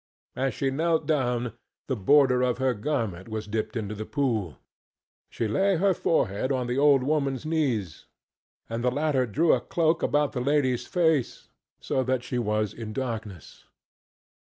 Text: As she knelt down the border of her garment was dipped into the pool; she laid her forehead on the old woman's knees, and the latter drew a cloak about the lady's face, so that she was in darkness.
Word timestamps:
As 0.35 0.55
she 0.55 0.71
knelt 0.71 1.05
down 1.05 1.53
the 1.87 1.95
border 1.95 2.41
of 2.41 2.57
her 2.57 2.73
garment 2.73 3.27
was 3.29 3.45
dipped 3.45 3.75
into 3.75 3.93
the 3.93 4.03
pool; 4.03 4.57
she 5.29 5.47
laid 5.47 5.77
her 5.79 5.93
forehead 5.93 6.51
on 6.51 6.65
the 6.65 6.75
old 6.79 7.03
woman's 7.03 7.45
knees, 7.45 8.07
and 8.67 8.83
the 8.83 8.89
latter 8.89 9.27
drew 9.27 9.53
a 9.53 9.61
cloak 9.61 10.01
about 10.01 10.31
the 10.31 10.41
lady's 10.41 10.87
face, 10.87 11.49
so 11.79 12.01
that 12.03 12.23
she 12.23 12.39
was 12.39 12.73
in 12.73 12.93
darkness. 12.93 13.65